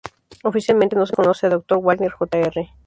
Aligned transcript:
Oficialmente 0.43 0.95
no 0.95 1.05
se 1.05 1.11
reconoce 1.11 1.45
a 1.45 1.49
Dr. 1.51 1.79
Wagner 1.79 2.09
Jr. 2.19 2.69